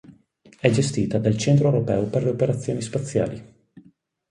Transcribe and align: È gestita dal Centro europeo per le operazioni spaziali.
È 0.59 0.67
gestita 0.71 1.19
dal 1.19 1.37
Centro 1.37 1.65
europeo 1.65 2.05
per 2.07 2.23
le 2.23 2.31
operazioni 2.31 2.81
spaziali. 2.81 3.53